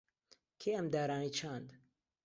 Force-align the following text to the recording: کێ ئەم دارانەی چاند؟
کێ 0.59 0.71
ئەم 0.75 0.87
دارانەی 0.93 1.35
چاند؟ 1.37 1.69